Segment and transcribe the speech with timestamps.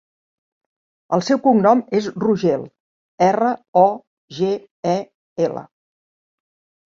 [1.17, 2.63] El seu cognom és Rogel:
[3.27, 3.51] erra,
[3.83, 3.85] o,
[4.39, 4.51] ge,
[4.95, 4.97] e,
[5.51, 5.65] ela.